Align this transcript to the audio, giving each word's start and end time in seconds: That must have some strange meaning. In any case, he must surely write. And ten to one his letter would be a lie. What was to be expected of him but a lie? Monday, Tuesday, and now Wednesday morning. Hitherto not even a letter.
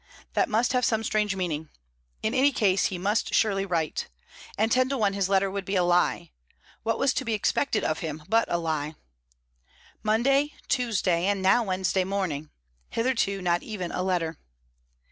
That 0.33 0.49
must 0.49 0.73
have 0.73 0.83
some 0.83 1.03
strange 1.03 1.35
meaning. 1.35 1.69
In 2.23 2.33
any 2.33 2.51
case, 2.51 2.85
he 2.85 2.97
must 2.97 3.35
surely 3.35 3.67
write. 3.67 4.09
And 4.57 4.71
ten 4.71 4.89
to 4.89 4.97
one 4.97 5.13
his 5.13 5.29
letter 5.29 5.51
would 5.51 5.63
be 5.63 5.75
a 5.75 5.83
lie. 5.83 6.31
What 6.81 6.97
was 6.97 7.13
to 7.13 7.23
be 7.23 7.35
expected 7.35 7.83
of 7.83 7.99
him 7.99 8.23
but 8.27 8.51
a 8.51 8.57
lie? 8.57 8.95
Monday, 10.01 10.55
Tuesday, 10.67 11.27
and 11.27 11.43
now 11.43 11.61
Wednesday 11.61 12.03
morning. 12.03 12.49
Hitherto 12.89 13.43
not 13.43 13.61
even 13.61 13.91
a 13.91 14.01
letter. 14.01 14.39